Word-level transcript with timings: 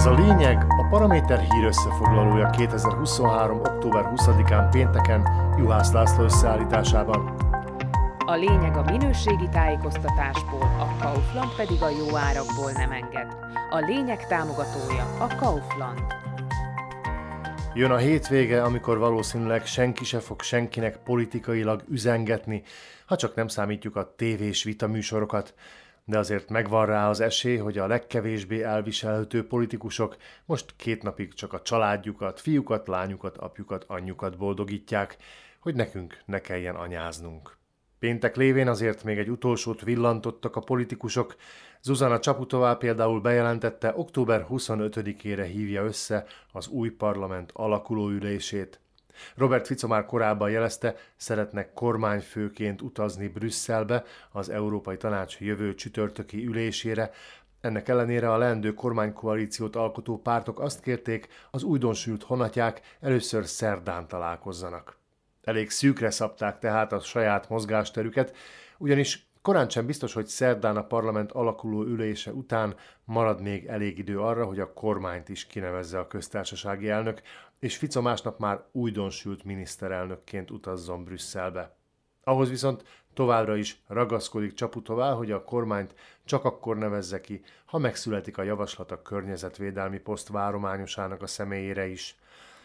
Ez 0.00 0.06
a 0.06 0.14
lényeg 0.14 0.64
a 0.68 0.86
Paraméter 0.90 1.40
hír 1.40 1.64
összefoglalója 1.64 2.50
2023. 2.50 3.58
október 3.58 4.12
20-án 4.14 4.68
pénteken 4.70 5.28
Juhász 5.58 5.92
László 5.92 6.24
összeállításában. 6.24 7.34
A 8.26 8.34
lényeg 8.34 8.76
a 8.76 8.82
minőségi 8.82 9.48
tájékoztatásból, 9.48 10.62
a 10.62 10.96
Kaufland 11.00 11.54
pedig 11.56 11.82
a 11.82 11.88
jó 11.88 12.16
árakból 12.16 12.72
nem 12.72 12.92
enged. 12.92 13.36
A 13.70 13.78
lényeg 13.78 14.26
támogatója 14.26 15.16
a 15.18 15.36
Kaufland. 15.36 16.02
Jön 17.74 17.90
a 17.90 17.96
hétvége, 17.96 18.62
amikor 18.62 18.98
valószínűleg 18.98 19.66
senki 19.66 20.04
se 20.04 20.20
fog 20.20 20.42
senkinek 20.42 20.96
politikailag 20.96 21.84
üzengetni, 21.88 22.62
ha 23.06 23.16
csak 23.16 23.34
nem 23.34 23.48
számítjuk 23.48 23.96
a 23.96 24.14
tévés 24.16 24.62
vitaműsorokat 24.62 25.54
de 26.10 26.18
azért 26.18 26.48
megvan 26.48 26.86
rá 26.86 27.08
az 27.08 27.20
esély, 27.20 27.56
hogy 27.56 27.78
a 27.78 27.86
legkevésbé 27.86 28.62
elviselhető 28.62 29.46
politikusok 29.46 30.16
most 30.44 30.74
két 30.76 31.02
napig 31.02 31.34
csak 31.34 31.52
a 31.52 31.62
családjukat, 31.62 32.40
fiúkat, 32.40 32.88
lányukat, 32.88 33.36
apjukat, 33.36 33.84
anyjukat 33.86 34.36
boldogítják, 34.36 35.16
hogy 35.60 35.74
nekünk 35.74 36.18
ne 36.24 36.40
kelljen 36.40 36.74
anyáznunk. 36.74 37.58
Péntek 37.98 38.36
lévén 38.36 38.68
azért 38.68 39.04
még 39.04 39.18
egy 39.18 39.30
utolsót 39.30 39.80
villantottak 39.80 40.56
a 40.56 40.60
politikusok. 40.60 41.36
Zuzana 41.82 42.18
Csaputová 42.18 42.74
például 42.74 43.20
bejelentette, 43.20 43.92
október 43.96 44.46
25-ére 44.50 45.48
hívja 45.52 45.84
össze 45.84 46.24
az 46.52 46.68
új 46.68 46.90
parlament 46.90 47.50
alakulóülését. 47.54 48.80
Robert 49.36 49.66
Fico 49.66 49.86
már 49.86 50.06
korábban 50.06 50.50
jelezte, 50.50 50.94
szeretnek 51.16 51.72
kormányfőként 51.72 52.82
utazni 52.82 53.28
Brüsszelbe 53.28 54.04
az 54.30 54.48
Európai 54.48 54.96
Tanács 54.96 55.40
jövő 55.40 55.74
csütörtöki 55.74 56.46
ülésére, 56.46 57.10
ennek 57.60 57.88
ellenére 57.88 58.32
a 58.32 58.36
leendő 58.38 58.74
kormánykoalíciót 58.74 59.76
alkotó 59.76 60.18
pártok 60.18 60.60
azt 60.60 60.80
kérték, 60.80 61.28
az 61.50 61.62
újdonsült 61.62 62.22
honatják 62.22 62.80
először 63.00 63.46
szerdán 63.46 64.08
találkozzanak. 64.08 64.98
Elég 65.44 65.70
szűkre 65.70 66.10
szabták 66.10 66.58
tehát 66.58 66.92
a 66.92 67.00
saját 67.00 67.48
mozgásterüket, 67.48 68.36
ugyanis 68.78 69.29
korán 69.42 69.68
sem 69.68 69.86
biztos, 69.86 70.12
hogy 70.12 70.26
szerdán 70.26 70.76
a 70.76 70.86
parlament 70.86 71.32
alakuló 71.32 71.82
ülése 71.82 72.32
után 72.32 72.74
marad 73.04 73.40
még 73.40 73.66
elég 73.66 73.98
idő 73.98 74.20
arra, 74.20 74.44
hogy 74.44 74.60
a 74.60 74.72
kormányt 74.72 75.28
is 75.28 75.46
kinevezze 75.46 75.98
a 75.98 76.06
köztársasági 76.06 76.88
elnök, 76.88 77.22
és 77.58 77.76
Fico 77.76 78.00
másnap 78.00 78.38
már 78.38 78.64
újdonsült 78.72 79.44
miniszterelnökként 79.44 80.50
utazzon 80.50 81.04
Brüsszelbe. 81.04 81.76
Ahhoz 82.24 82.48
viszont 82.48 82.84
továbbra 83.14 83.56
is 83.56 83.82
ragaszkodik 83.86 84.54
Csaputová, 84.54 85.12
hogy 85.12 85.30
a 85.30 85.44
kormányt 85.44 85.94
csak 86.24 86.44
akkor 86.44 86.76
nevezze 86.76 87.20
ki, 87.20 87.42
ha 87.64 87.78
megszületik 87.78 88.38
a 88.38 88.42
javaslat 88.42 88.90
a 88.90 89.02
környezetvédelmi 89.02 89.98
poszt 89.98 90.28
várományosának 90.28 91.22
a 91.22 91.26
személyére 91.26 91.86
is. 91.86 92.18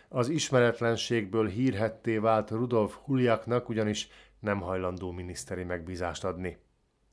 Az 0.10 0.30
ismeretlenségből 0.30 1.48
hírhetté 1.48 2.18
vált 2.18 2.50
Rudolf 2.50 2.96
Huliaknak 2.96 3.70
ugyanis 3.70 4.10
nem 4.40 4.62
hajlandó 4.62 5.12
miniszteri 5.12 5.64
megbízást 5.64 6.24
adni. 6.24 6.58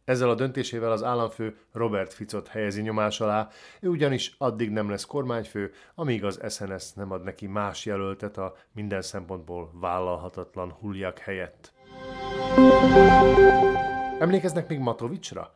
Ezzel 0.05 0.31
a 0.31 0.35
döntésével 0.35 0.93
az 0.93 1.03
államfő 1.03 1.57
Robert 1.73 2.13
Ficot 2.13 2.49
helyezi 2.49 2.83
nyomás 2.83 3.21
alá, 3.21 3.49
ő 3.81 3.89
ugyanis 3.89 4.35
addig 4.39 4.71
nem 4.71 4.91
lesz 4.91 5.05
kormányfő, 5.05 5.73
amíg 5.95 6.25
az 6.25 6.41
SNS 6.49 6.93
nem 6.93 7.11
ad 7.11 7.23
neki 7.23 7.47
más 7.47 7.87
jelöltet 7.87 8.37
a 8.37 8.55
minden 8.73 9.03
szempontból 9.03 9.71
vállalhatatlan 9.75 10.73
Huliak 10.73 11.19
helyett. 11.19 11.73
Emlékeznek 14.19 14.69
még 14.69 14.79
Matovicsra? 14.79 15.55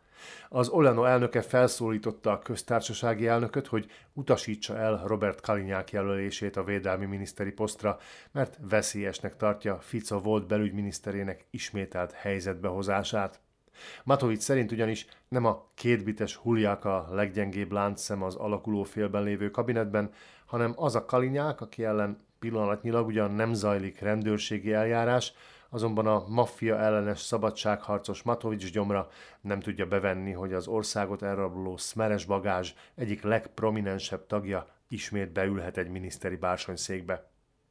Az 0.48 0.69
Olano 0.69 1.05
elnöke 1.05 1.42
felszólította 1.42 2.31
a 2.31 2.38
köztársasági 2.38 3.27
elnököt, 3.27 3.66
hogy 3.66 3.91
utasítsa 4.12 4.77
el 4.77 5.03
Robert 5.06 5.41
Kalinyák 5.41 5.91
jelölését 5.91 6.56
a 6.56 6.64
védelmi 6.64 7.06
miniszteri 7.06 7.53
posztra, 7.53 7.98
mert 8.32 8.59
veszélyesnek 8.69 9.37
tartja 9.37 9.78
Fico 9.81 10.20
volt 10.20 10.47
belügyminiszterének 10.47 11.47
ismételt 11.50 12.12
helyzetbehozását. 12.12 13.41
Matovic 14.04 14.42
szerint 14.42 14.72
ugyanis 14.72 15.06
nem 15.28 15.44
a 15.44 15.66
kétbites 15.75 16.37
Huliák 16.37 16.84
a 16.84 17.09
leggyengébb 17.10 17.72
láncszem 17.72 18.22
az 18.22 18.34
alakuló 18.34 18.82
félben 18.82 19.22
lévő 19.22 19.50
kabinetben, 19.50 20.10
hanem 20.47 20.72
az 20.76 20.94
a 20.94 21.04
Kalinyák, 21.04 21.60
aki 21.60 21.84
ellen 21.84 22.19
pillanatnyilag 22.38 23.06
ugyan 23.06 23.31
nem 23.31 23.54
zajlik 23.54 24.00
rendőrségi 24.00 24.72
eljárás, 24.72 25.32
azonban 25.69 26.06
a 26.06 26.25
maffia 26.28 26.78
ellenes 26.78 27.20
szabadságharcos 27.20 28.22
Matovics 28.22 28.72
gyomra 28.72 29.09
nem 29.41 29.60
tudja 29.60 29.87
bevenni, 29.87 30.32
hogy 30.32 30.53
az 30.53 30.66
országot 30.66 31.22
elrabló 31.22 31.76
Smeres 31.76 32.25
bagázs 32.25 32.72
egyik 32.94 33.22
legprominensebb 33.22 34.26
tagja 34.26 34.66
ismét 34.88 35.32
beülhet 35.32 35.76
egy 35.76 35.88
miniszteri 35.88 36.37
bársonyszékbe. 36.37 37.31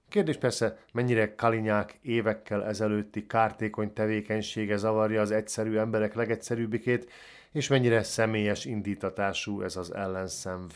Kérdés 0.09 0.38
persze, 0.38 0.77
mennyire 0.91 1.35
Kalinyák 1.35 1.99
évekkel 2.01 2.66
ezelőtti 2.66 3.25
kártékony 3.25 3.93
tevékenysége 3.93 4.77
zavarja 4.77 5.21
az 5.21 5.31
egyszerű 5.31 5.77
emberek 5.77 6.13
legegyszerűbbikét, 6.13 7.11
és 7.51 7.67
mennyire 7.67 8.03
személyes 8.03 8.66
indítatású 8.66 9.61
ez 9.61 9.75
az 9.75 9.93
ellenszenv. 9.93 10.71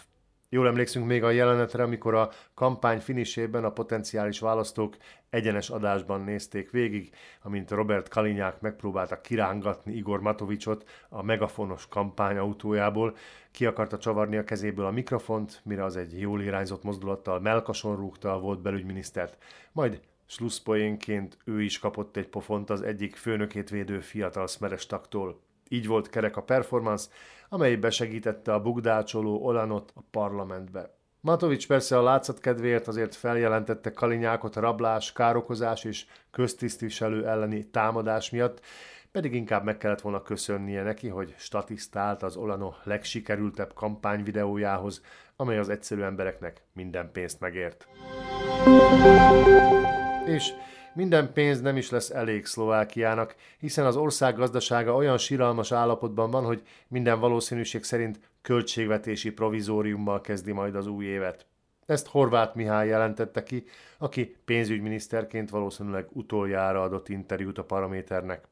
Jól 0.52 0.68
emlékszünk 0.68 1.06
még 1.06 1.24
a 1.24 1.30
jelenetre, 1.30 1.84
amikor 1.84 2.14
a 2.14 2.30
kampány 2.54 3.00
finisében 3.00 3.64
a 3.64 3.72
potenciális 3.72 4.40
választók 4.40 4.98
egyenes 5.30 5.70
adásban 5.70 6.22
nézték 6.22 6.72
végig, 6.72 7.14
amint 7.42 7.72
Robert 7.72 8.10
Kalinyák 8.10 8.62
megpróbálta 8.62 9.22
kirángatni 9.22 9.94
Igor 9.94 10.22
Matovicsot 10.22 10.90
a 11.10 11.24
megafonos 11.24 11.88
kampányautójából, 11.88 13.16
ki 13.52 13.66
akarta 13.66 13.98
csavarni 13.98 14.38
a 14.38 14.44
kezéből 14.44 14.86
a 14.86 14.92
mikrofont, 14.92 15.62
mire 15.64 15.84
az 15.84 15.96
egy 15.96 16.20
jól 16.20 16.42
irányzott 16.42 16.84
mozdulattal 16.84 17.40
melkason 17.40 17.96
rúgta 17.96 18.34
a 18.34 18.40
volt 18.40 18.62
belügyminisztert, 18.62 19.38
majd 19.72 20.02
slusszpoénként 20.26 21.38
ő 21.46 21.62
is 21.62 21.80
kapott 21.80 22.18
egy 22.18 22.28
pofont 22.28 22.70
az 22.70 22.82
egyik 22.82 23.16
főnökét 23.16 23.70
védő 23.70 24.00
fiatal 24.00 24.48
szmeres 24.48 24.86
taktól. 24.86 25.49
Így 25.70 25.88
volt 25.88 26.10
kerek 26.10 26.38
a 26.38 26.44
performance, 26.44 27.10
amely 27.50 27.76
besegítette 27.76 28.54
a 28.54 28.62
bugdácsoló 28.62 29.46
Olanot 29.46 29.92
a 29.96 30.02
parlamentbe. 30.12 30.94
Matovics 31.22 31.68
persze 31.68 31.98
a 31.98 32.04
látszat 32.04 32.40
kedvéért 32.40 32.88
azért 32.88 33.16
feljelentette 33.16 33.92
Kalinyákot 33.92 34.56
a 34.56 34.60
rablás, 34.60 35.14
károkozás 35.14 35.84
és 35.84 36.06
köztisztviselő 36.32 37.28
elleni 37.28 37.70
támadás 37.70 38.30
miatt, 38.30 38.62
pedig 39.12 39.34
inkább 39.34 39.64
meg 39.64 39.78
kellett 39.78 40.02
volna 40.02 40.22
köszönnie 40.22 40.84
neki, 40.84 41.08
hogy 41.08 41.34
statisztált 41.38 42.24
az 42.24 42.36
Olano 42.36 42.74
legsikerültebb 42.84 43.74
kampányvideójához, 43.74 45.02
amely 45.36 45.58
az 45.58 45.70
egyszerű 45.70 46.02
embereknek 46.02 46.62
minden 46.74 47.12
pénzt 47.12 47.40
megért. 47.40 47.88
És 50.26 50.54
minden 50.94 51.34
pénz 51.34 51.62
nem 51.62 51.78
is 51.78 51.90
lesz 51.90 52.10
elég 52.10 52.46
Szlovákiának, 52.46 53.36
hiszen 53.60 53.86
az 53.86 53.96
ország 53.96 54.36
gazdasága 54.36 54.96
olyan 54.96 55.18
siralmas 55.18 55.72
állapotban 55.72 56.32
van, 56.32 56.44
hogy 56.44 56.62
minden 56.88 57.20
valószínűség 57.20 57.84
szerint 57.84 58.20
költségvetési 58.42 59.32
provizóriummal 59.32 60.22
kezdi 60.22 60.52
majd 60.52 60.76
az 60.76 60.88
új 60.88 61.06
évet. 61.06 61.46
Ezt 61.86 62.08
Horváth 62.08 62.56
Mihály 62.56 62.88
jelentette 62.88 63.44
ki, 63.44 63.64
aki 63.98 64.36
pénzügyminiszterként 64.46 65.50
valószínűleg 65.50 66.08
utoljára 66.12 66.82
adott 66.82 67.10
interjút 67.10 67.58
a 67.58 67.64
Paraméternek. 67.64 68.48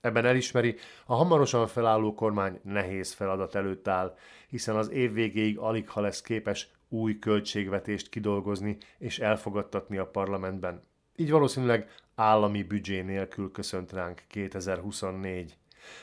Ebben 0.00 0.24
elismeri, 0.24 0.76
a 1.06 1.14
hamarosan 1.14 1.66
felálló 1.66 2.14
kormány 2.14 2.60
nehéz 2.62 3.12
feladat 3.12 3.54
előtt 3.54 3.88
áll, 3.88 4.16
hiszen 4.48 4.76
az 4.76 4.90
év 4.90 5.12
végéig 5.12 5.58
alig 5.58 5.88
ha 5.88 6.00
lesz 6.00 6.20
képes 6.20 6.70
új 6.88 7.18
költségvetést 7.18 8.08
kidolgozni 8.08 8.76
és 8.98 9.18
elfogadtatni 9.18 9.96
a 9.96 10.06
parlamentben. 10.06 10.82
Így 11.18 11.30
valószínűleg 11.30 11.88
állami 12.14 12.62
büdzsé 12.62 13.00
nélkül 13.00 13.50
köszönt 13.50 13.92
ránk 13.92 14.22
2024. 14.28 15.56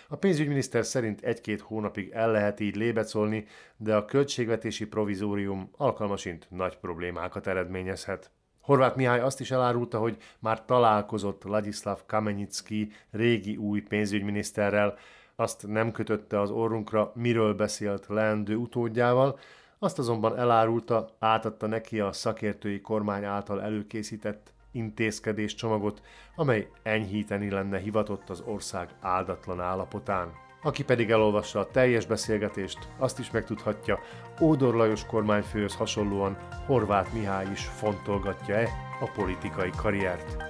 A 0.07 0.15
pénzügyminiszter 0.15 0.85
szerint 0.85 1.21
egy-két 1.21 1.61
hónapig 1.61 2.09
el 2.11 2.31
lehet 2.31 2.59
így 2.59 2.75
lébecolni, 2.75 3.45
de 3.77 3.95
a 3.95 4.05
költségvetési 4.05 4.87
provizórium 4.87 5.69
alkalmasint 5.77 6.47
nagy 6.49 6.77
problémákat 6.77 7.47
eredményezhet. 7.47 8.31
Horváth 8.61 8.97
Mihály 8.97 9.19
azt 9.19 9.39
is 9.39 9.51
elárulta, 9.51 9.99
hogy 9.99 10.17
már 10.39 10.65
találkozott 10.65 11.43
Ladislav 11.43 11.99
Kamenicki 12.05 12.91
régi 13.11 13.55
új 13.57 13.81
pénzügyminiszterrel, 13.81 14.97
azt 15.35 15.67
nem 15.67 15.91
kötötte 15.91 16.39
az 16.39 16.49
orrunkra, 16.49 17.11
miről 17.15 17.53
beszélt 17.53 18.05
leendő 18.07 18.55
utódjával, 18.55 19.39
azt 19.79 19.99
azonban 19.99 20.37
elárulta, 20.37 21.09
átadta 21.19 21.67
neki 21.67 21.99
a 21.99 22.11
szakértői 22.11 22.81
kormány 22.81 23.23
által 23.23 23.61
előkészített 23.61 24.53
intézkedés 24.73 25.55
csomagot, 25.55 26.01
amely 26.35 26.69
enyhíteni 26.83 27.49
lenne 27.49 27.79
hivatott 27.79 28.29
az 28.29 28.43
ország 28.45 28.89
áldatlan 29.01 29.61
állapotán. 29.61 30.31
Aki 30.61 30.83
pedig 30.83 31.11
elolvassa 31.11 31.59
a 31.59 31.71
teljes 31.71 32.05
beszélgetést, 32.05 32.77
azt 32.97 33.19
is 33.19 33.31
megtudhatja, 33.31 33.99
Ódor 34.41 34.75
Lajos 34.75 35.05
kormányfőhöz 35.05 35.75
hasonlóan 35.75 36.37
Horváth 36.65 37.13
Mihály 37.13 37.47
is 37.51 37.65
fontolgatja-e 37.65 38.69
a 38.99 39.11
politikai 39.15 39.69
karriert. 39.77 40.43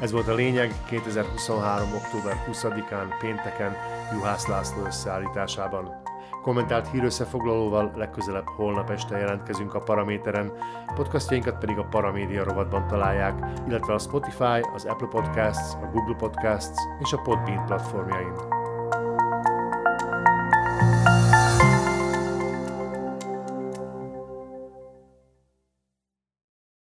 Ez 0.00 0.10
volt 0.10 0.28
a 0.28 0.34
lényeg 0.34 0.72
2023. 0.88 1.92
október 1.94 2.44
20-án 2.50 3.18
pénteken 3.20 3.76
Juhász 4.12 4.46
László 4.46 4.84
összeállításában. 4.84 6.05
Kommentált 6.46 6.90
hírösszefoglalóval 6.90 7.92
legközelebb 7.96 8.46
holnap 8.46 8.90
este 8.90 9.18
jelentkezünk 9.18 9.74
a 9.74 9.80
Paraméteren, 9.80 10.52
podcastjainkat 10.94 11.58
pedig 11.58 11.78
a 11.78 11.84
Paramédia 11.90 12.44
rovatban 12.44 12.86
találják, 12.86 13.46
illetve 13.68 13.94
a 13.94 13.98
Spotify, 13.98 14.60
az 14.74 14.84
Apple 14.84 15.08
Podcasts, 15.08 15.74
a 15.74 15.90
Google 15.92 16.16
Podcasts 16.16 16.78
és 16.98 17.12
a 17.12 17.22
Podbean 17.22 17.66
platformjain. 17.66 18.65